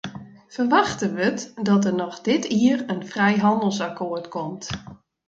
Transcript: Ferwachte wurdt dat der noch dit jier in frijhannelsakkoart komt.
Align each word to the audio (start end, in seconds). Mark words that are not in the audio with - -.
Ferwachte 0.47 1.15
wurdt 1.15 1.51
dat 1.67 1.83
der 1.85 1.91
noch 2.01 2.17
dit 2.29 2.43
jier 2.53 2.79
in 2.93 3.01
frijhannelsakkoart 3.11 4.27
komt. 4.35 4.63